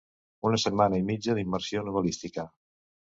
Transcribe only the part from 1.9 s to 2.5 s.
novel·lística.